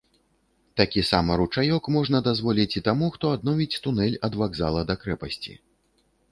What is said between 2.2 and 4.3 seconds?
дазволіць і таму, хто адновіць тунэль